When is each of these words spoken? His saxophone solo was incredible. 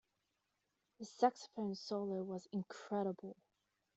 His 0.97 1.11
saxophone 1.15 1.75
solo 1.75 2.23
was 2.23 2.47
incredible. 2.51 3.37